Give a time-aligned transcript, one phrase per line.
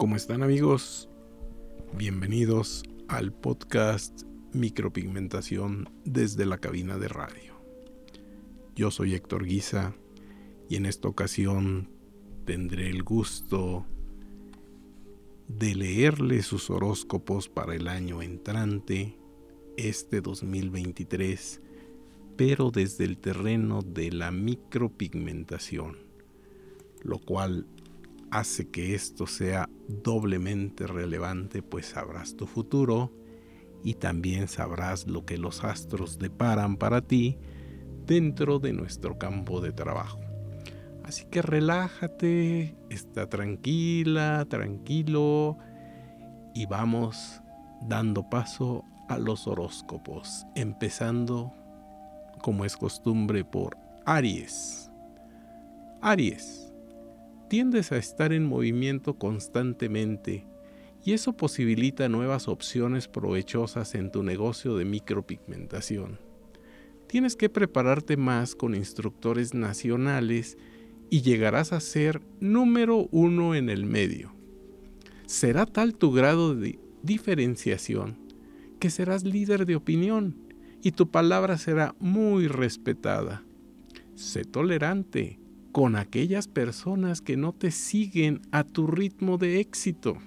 [0.00, 1.10] ¿Cómo están amigos?
[1.92, 4.22] Bienvenidos al podcast
[4.54, 7.60] Micropigmentación desde la cabina de radio.
[8.74, 9.94] Yo soy Héctor Guisa
[10.70, 11.90] y en esta ocasión
[12.46, 13.84] tendré el gusto
[15.48, 19.18] de leerle sus horóscopos para el año entrante,
[19.76, 21.60] este 2023,
[22.38, 25.98] pero desde el terreno de la micropigmentación,
[27.02, 27.66] lo cual
[28.30, 33.12] hace que esto sea doblemente relevante, pues sabrás tu futuro
[33.82, 37.38] y también sabrás lo que los astros deparan para ti
[38.06, 40.20] dentro de nuestro campo de trabajo.
[41.04, 45.58] Así que relájate, está tranquila, tranquilo
[46.54, 47.40] y vamos
[47.82, 51.52] dando paso a los horóscopos, empezando
[52.42, 54.90] como es costumbre por Aries.
[56.00, 56.69] Aries,
[57.50, 60.46] tiendes a estar en movimiento constantemente
[61.04, 66.20] y eso posibilita nuevas opciones provechosas en tu negocio de micropigmentación.
[67.08, 70.58] Tienes que prepararte más con instructores nacionales
[71.10, 74.32] y llegarás a ser número uno en el medio.
[75.26, 78.16] Será tal tu grado de diferenciación
[78.78, 80.36] que serás líder de opinión
[80.84, 83.42] y tu palabra será muy respetada.
[84.14, 85.40] Sé tolerante
[85.72, 90.18] con aquellas personas que no te siguen a tu ritmo de éxito.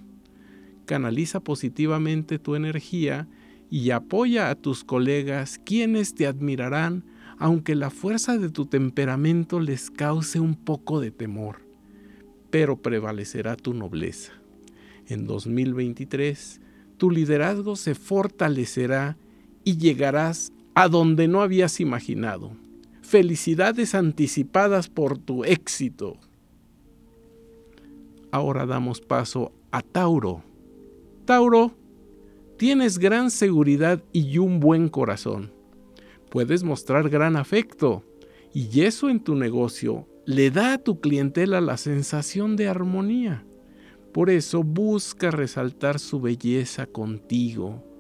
[0.85, 3.27] Canaliza positivamente tu energía
[3.69, 7.03] y apoya a tus colegas quienes te admirarán
[7.39, 11.57] aunque la fuerza de tu temperamento les cause un poco de temor,
[12.49, 14.31] pero prevalecerá tu nobleza.
[15.07, 16.61] En 2023,
[16.97, 19.17] tu liderazgo se fortalecerá
[19.63, 22.55] y llegarás a donde no habías imaginado.
[23.13, 26.17] Felicidades anticipadas por tu éxito.
[28.31, 30.41] Ahora damos paso a Tauro.
[31.23, 31.75] Tauro,
[32.57, 35.53] tienes gran seguridad y un buen corazón.
[36.31, 38.03] Puedes mostrar gran afecto
[38.51, 43.45] y eso en tu negocio le da a tu clientela la sensación de armonía.
[44.11, 47.92] Por eso busca resaltar su belleza contigo.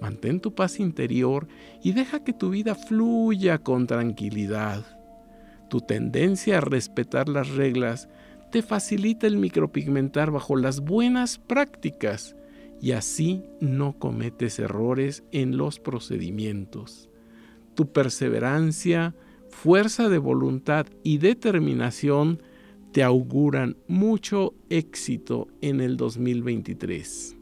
[0.00, 1.48] Mantén tu paz interior
[1.82, 4.84] y deja que tu vida fluya con tranquilidad.
[5.68, 8.08] Tu tendencia a respetar las reglas
[8.50, 12.34] te facilita el micropigmentar bajo las buenas prácticas
[12.80, 17.10] y así no cometes errores en los procedimientos.
[17.74, 19.14] Tu perseverancia,
[19.50, 22.42] fuerza de voluntad y determinación
[22.92, 27.37] te auguran mucho éxito en el 2023.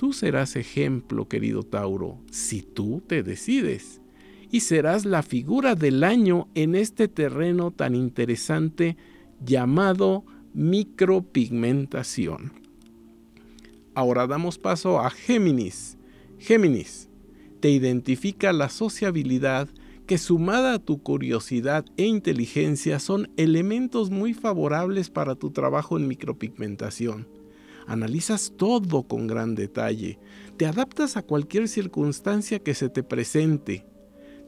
[0.00, 4.00] Tú serás ejemplo, querido Tauro, si tú te decides,
[4.50, 8.96] y serás la figura del año en este terreno tan interesante
[9.44, 10.24] llamado
[10.54, 12.54] micropigmentación.
[13.94, 15.98] Ahora damos paso a Géminis.
[16.38, 17.10] Géminis,
[17.60, 19.68] te identifica la sociabilidad
[20.06, 26.08] que sumada a tu curiosidad e inteligencia son elementos muy favorables para tu trabajo en
[26.08, 27.39] micropigmentación.
[27.90, 30.20] Analizas todo con gran detalle,
[30.56, 33.84] te adaptas a cualquier circunstancia que se te presente.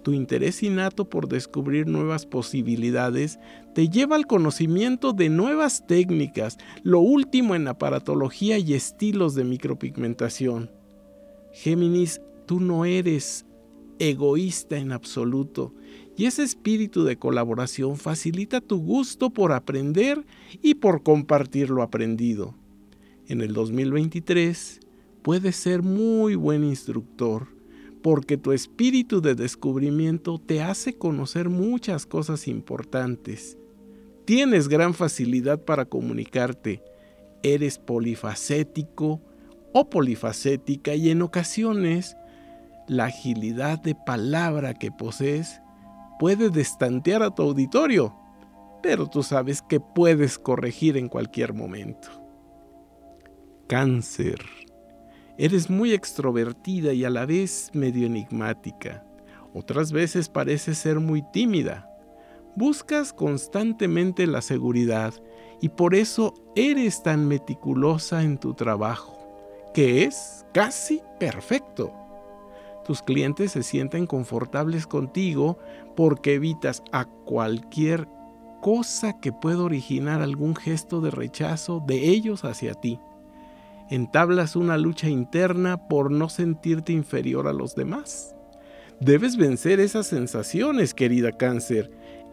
[0.04, 3.40] Tu interés innato por descubrir nuevas posibilidades
[3.74, 10.70] te lleva al conocimiento de nuevas técnicas, lo último en aparatología y estilos de micropigmentación.
[11.52, 13.44] Géminis, tú no eres
[13.98, 15.74] egoísta en absoluto,
[16.16, 20.24] y ese espíritu de colaboración facilita tu gusto por aprender
[20.62, 22.61] y por compartir lo aprendido.
[23.28, 24.80] En el 2023
[25.22, 27.46] puedes ser muy buen instructor,
[28.02, 33.56] porque tu espíritu de descubrimiento te hace conocer muchas cosas importantes.
[34.24, 36.82] Tienes gran facilidad para comunicarte,
[37.44, 39.20] eres polifacético
[39.72, 42.16] o polifacética y en ocasiones
[42.88, 45.60] la agilidad de palabra que posees
[46.18, 48.14] puede destantear a tu auditorio,
[48.82, 52.21] pero tú sabes que puedes corregir en cualquier momento.
[53.72, 54.38] Cáncer.
[55.38, 59.02] Eres muy extrovertida y a la vez medio enigmática.
[59.54, 61.88] Otras veces pareces ser muy tímida.
[62.54, 65.14] Buscas constantemente la seguridad
[65.62, 69.16] y por eso eres tan meticulosa en tu trabajo,
[69.72, 71.94] que es casi perfecto.
[72.84, 75.56] Tus clientes se sienten confortables contigo
[75.96, 78.06] porque evitas a cualquier
[78.60, 83.00] cosa que pueda originar algún gesto de rechazo de ellos hacia ti.
[83.92, 88.34] Entablas una lucha interna por no sentirte inferior a los demás.
[89.00, 91.90] Debes vencer esas sensaciones, querida cáncer.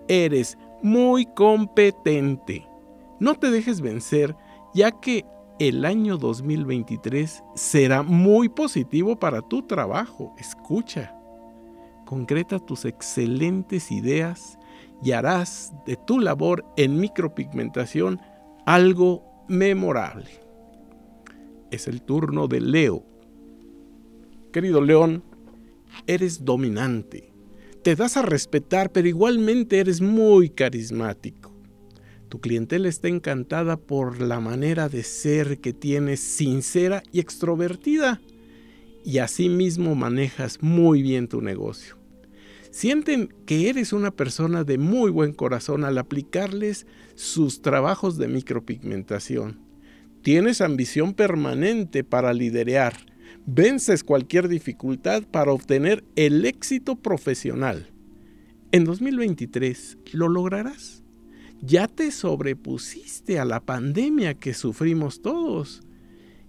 [0.07, 2.65] Eres muy competente.
[3.19, 4.38] No te dejes vencer,
[4.73, 5.25] ya que
[5.59, 10.33] el año 2023 será muy positivo para tu trabajo.
[10.38, 11.13] Escucha,
[12.06, 14.57] concreta tus excelentes ideas
[15.03, 18.21] y harás de tu labor en micropigmentación
[18.65, 20.49] algo memorable.
[21.71, 23.06] Es el turno de Leo.
[24.51, 25.24] Querido León,
[26.07, 27.31] eres dominante.
[27.83, 31.54] Te das a respetar, pero igualmente eres muy carismático.
[32.27, 38.21] Tu clientela está encantada por la manera de ser que tienes sincera y extrovertida.
[39.06, 41.98] Y asimismo manejas muy bien tu negocio.
[42.71, 46.86] Sienten que eres una persona de muy buen corazón al aplicarles
[47.16, 49.69] sus trabajos de micropigmentación.
[50.21, 52.94] Tienes ambición permanente para liderear.
[53.45, 57.89] Vences cualquier dificultad para obtener el éxito profesional.
[58.71, 61.04] En 2023 lo lograrás.
[61.62, 65.81] Ya te sobrepusiste a la pandemia que sufrimos todos.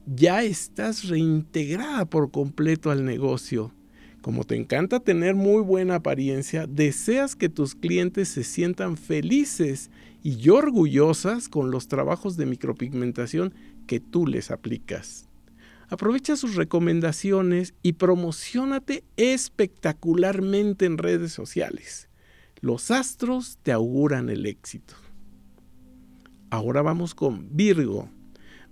[0.06, 3.72] Ya estás reintegrada por completo al negocio
[4.20, 9.90] como te encanta tener muy buena apariencia, deseas que tus clientes se sientan felices
[10.22, 13.54] y orgullosas con los trabajos de micropigmentación
[13.86, 15.26] que tú les aplicas.
[15.88, 22.08] Aprovecha sus recomendaciones y promocionate espectacularmente en redes sociales.
[22.60, 24.94] Los astros te auguran el éxito.
[26.50, 28.10] Ahora vamos con Virgo.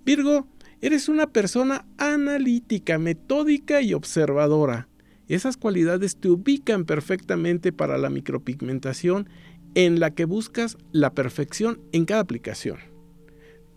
[0.05, 0.47] Virgo,
[0.83, 4.89] eres una persona analítica, metódica y observadora
[5.35, 9.29] esas cualidades te ubican perfectamente para la micropigmentación
[9.75, 12.79] en la que buscas la perfección en cada aplicación.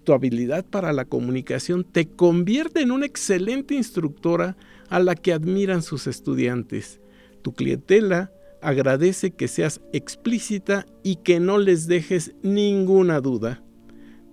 [0.03, 4.57] Tu habilidad para la comunicación te convierte en una excelente instructora
[4.89, 7.01] a la que admiran sus estudiantes.
[7.43, 8.31] Tu clientela
[8.61, 13.63] agradece que seas explícita y que no les dejes ninguna duda.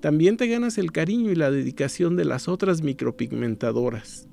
[0.00, 4.28] También te ganas el cariño y la dedicación de las otras micropigmentadoras.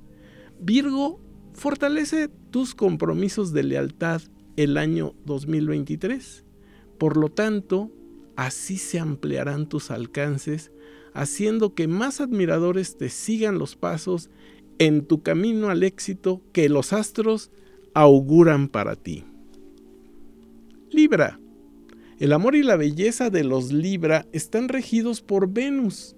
[0.60, 1.25] Virgo
[1.56, 4.22] Fortalece tus compromisos de lealtad
[4.58, 6.44] el año 2023.
[6.98, 7.92] Por lo tanto,
[8.36, 10.74] así se ampliarán tus alcances,
[11.14, 14.30] haciendo que más admiradores te sigan los pasos
[14.80, 17.52] en tu camino al éxito que los astros
[17.94, 19.24] auguran para ti.
[20.92, 21.40] Libra.
[22.20, 26.18] El amor y la belleza de los Libra están regidos por Venus,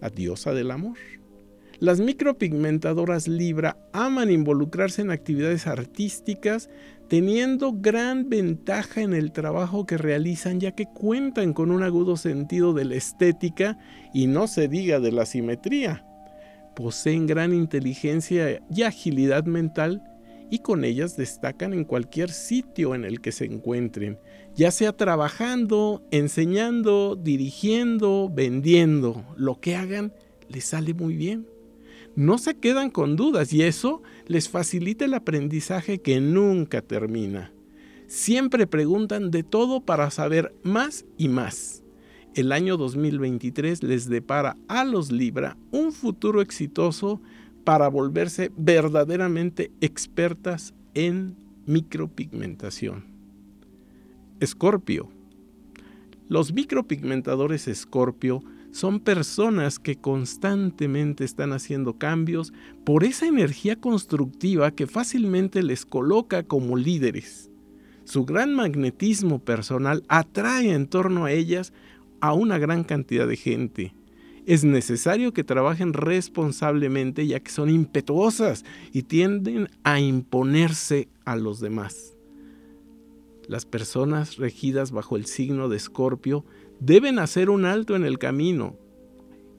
[0.00, 0.98] la diosa del amor.
[1.80, 6.68] Las micropigmentadoras Libra aman involucrarse en actividades artísticas
[7.06, 12.72] teniendo gran ventaja en el trabajo que realizan ya que cuentan con un agudo sentido
[12.72, 13.78] de la estética
[14.12, 16.04] y no se diga de la simetría.
[16.74, 20.02] Poseen gran inteligencia y agilidad mental
[20.50, 24.18] y con ellas destacan en cualquier sitio en el que se encuentren,
[24.56, 30.12] ya sea trabajando, enseñando, dirigiendo, vendiendo, lo que hagan
[30.48, 31.46] les sale muy bien
[32.18, 37.52] no se quedan con dudas y eso les facilita el aprendizaje que nunca termina.
[38.08, 41.84] Siempre preguntan de todo para saber más y más.
[42.34, 47.20] El año 2023 les depara a los Libra un futuro exitoso
[47.62, 51.36] para volverse verdaderamente expertas en
[51.66, 53.04] micropigmentación.
[54.40, 55.08] Escorpio.
[56.26, 58.42] Los micropigmentadores Escorpio
[58.78, 62.52] son personas que constantemente están haciendo cambios
[62.84, 67.50] por esa energía constructiva que fácilmente les coloca como líderes.
[68.04, 71.72] Su gran magnetismo personal atrae en torno a ellas
[72.20, 73.94] a una gran cantidad de gente.
[74.46, 81.58] Es necesario que trabajen responsablemente ya que son impetuosas y tienden a imponerse a los
[81.58, 82.16] demás.
[83.48, 86.44] Las personas regidas bajo el signo de Escorpio
[86.80, 88.76] deben hacer un alto en el camino.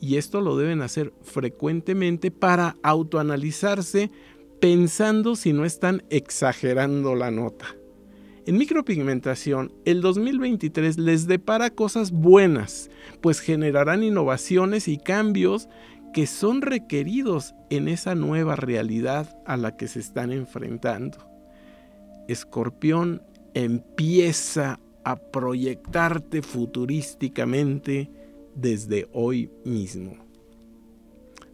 [0.02, 4.12] Y esto lo deben hacer frecuentemente para autoanalizarse
[4.60, 7.76] pensando si no están exagerando la nota.
[8.46, 12.90] En micropigmentación, el 2023 les depara cosas buenas,
[13.22, 15.70] pues generarán innovaciones y cambios
[16.14, 21.18] que son requeridos en esa nueva realidad a la que se están enfrentando.
[22.28, 23.22] Escorpión
[23.54, 28.12] empieza a proyectarte futurísticamente
[28.54, 30.18] desde hoy mismo.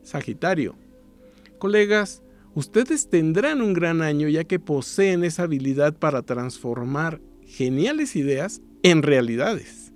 [0.03, 0.75] Sagitario,
[1.57, 2.21] colegas,
[2.53, 9.03] ustedes tendrán un gran año ya que poseen esa habilidad para transformar geniales ideas en
[9.03, 9.93] realidades,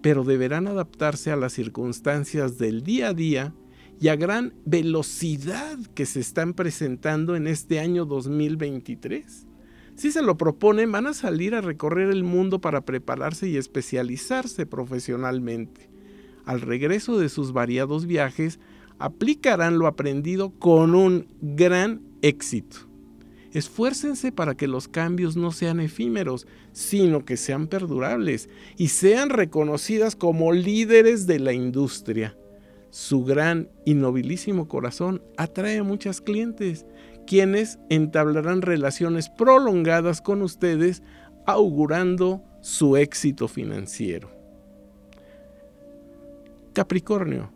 [0.00, 3.54] pero deberán adaptarse a las circunstancias del día a día
[4.00, 9.48] y a gran velocidad que se están presentando en este año 2023
[9.94, 14.66] si se lo proponen, van a salir a recorrer el mundo para prepararse y especializarse
[14.66, 15.90] profesionalmente.
[16.44, 18.58] Al regreso de sus variados viajes,
[18.98, 22.88] aplicarán lo aprendido con un gran éxito.
[23.52, 30.16] Esfuércense para que los cambios no sean efímeros, sino que sean perdurables y sean reconocidas
[30.16, 32.34] como líderes de la industria.
[32.90, 36.86] Su gran y nobilísimo corazón atrae a muchas clientes,
[37.26, 41.02] quienes entablarán relaciones prolongadas con ustedes,
[41.46, 44.30] augurando su éxito financiero.
[46.72, 47.50] Capricornio,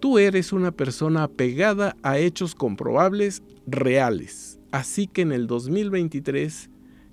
[0.00, 6.70] tú eres una persona apegada a hechos comprobables reales, así que en el 2023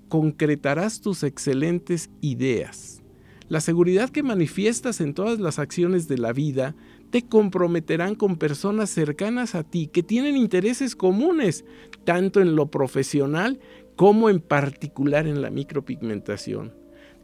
[0.10, 3.03] concretarás tus excelentes ideas.
[3.50, 6.76] La seguridad que manifiestas en todas las acciones de la vida
[7.10, 11.66] te comprometerán con personas cercanas a ti que tienen intereses comunes,
[12.06, 13.60] tanto en lo profesional
[13.96, 16.74] como en particular en la micropigmentación.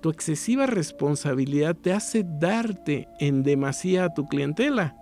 [0.02, 4.96] Tu excesiva responsabilidad te hace darte en demasía a tu clientela.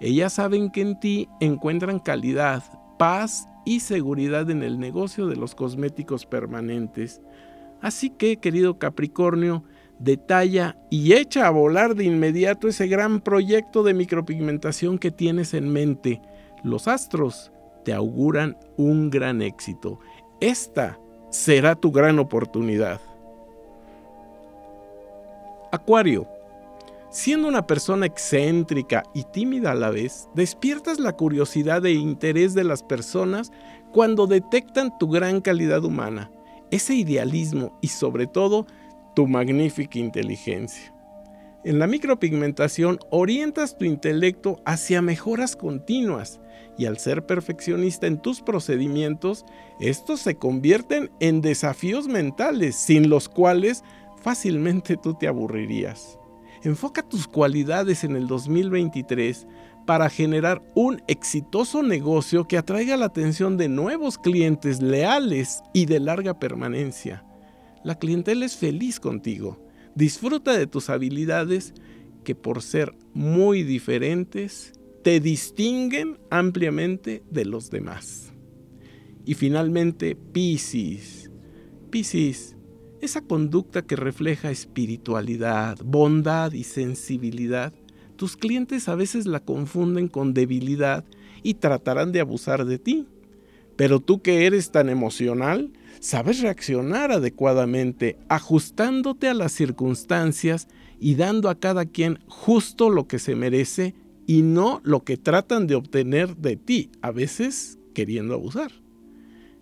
[0.00, 2.62] Ellas saben que en ti encuentran calidad,
[2.98, 7.20] paz y seguridad en el negocio de los cosméticos permanentes.
[7.80, 9.64] Así que, querido Capricornio,
[9.98, 15.72] detalla y echa a volar de inmediato ese gran proyecto de micropigmentación que tienes en
[15.72, 16.20] mente.
[16.62, 17.52] Los astros
[17.84, 20.00] te auguran un gran éxito.
[20.40, 20.98] Esta
[21.30, 23.00] será tu gran oportunidad.
[25.72, 26.26] Acuario.
[27.10, 32.64] Siendo una persona excéntrica y tímida a la vez, despiertas la curiosidad e interés de
[32.64, 33.52] las personas
[33.92, 36.30] cuando detectan tu gran calidad humana,
[36.70, 38.66] ese idealismo y sobre todo
[39.16, 40.94] tu magnífica inteligencia.
[41.64, 46.38] En la micropigmentación orientas tu intelecto hacia mejoras continuas
[46.78, 49.46] y al ser perfeccionista en tus procedimientos,
[49.80, 53.82] estos se convierten en desafíos mentales sin los cuales
[54.22, 56.18] fácilmente tú te aburrirías.
[56.62, 59.46] Enfoca tus cualidades en el 2023
[59.86, 66.00] para generar un exitoso negocio que atraiga la atención de nuevos clientes leales y de
[66.00, 67.24] larga permanencia.
[67.86, 69.64] La clientela es feliz contigo.
[69.94, 71.72] Disfruta de tus habilidades
[72.24, 74.72] que por ser muy diferentes
[75.04, 78.32] te distinguen ampliamente de los demás.
[79.24, 81.30] Y finalmente, Piscis.
[81.88, 82.56] Piscis,
[83.00, 87.72] esa conducta que refleja espiritualidad, bondad y sensibilidad,
[88.16, 91.04] tus clientes a veces la confunden con debilidad
[91.44, 93.06] y tratarán de abusar de ti.
[93.76, 100.68] Pero tú que eres tan emocional, sabes reaccionar adecuadamente, ajustándote a las circunstancias
[100.98, 103.94] y dando a cada quien justo lo que se merece
[104.26, 108.72] y no lo que tratan de obtener de ti, a veces queriendo abusar.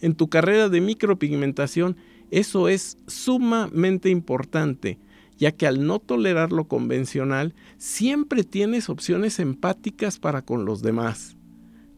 [0.00, 1.96] En tu carrera de micropigmentación,
[2.30, 4.98] eso es sumamente importante,
[5.36, 11.36] ya que al no tolerar lo convencional, siempre tienes opciones empáticas para con los demás.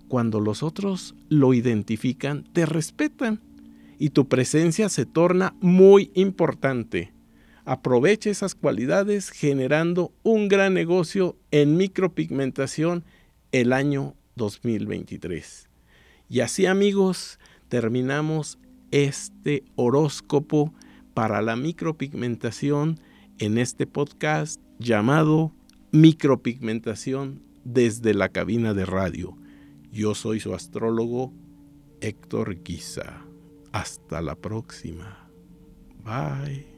[0.08, 3.40] Cuando los otros lo identifican, te respetan
[3.98, 7.12] y tu presencia se torna muy importante.
[7.64, 13.04] Aprovecha esas cualidades generando un gran negocio en micropigmentación
[13.50, 15.68] el año 2023.
[16.28, 18.58] Y así amigos, terminamos
[18.92, 20.72] este horóscopo
[21.14, 23.00] para la micropigmentación
[23.38, 25.52] en este podcast llamado
[25.90, 29.36] Micropigmentación desde la cabina de radio.
[29.97, 31.33] Yo soy su astrólogo
[32.03, 33.25] Héctor Guisa.
[33.73, 35.31] Hasta la próxima.
[36.05, 36.75] Bye.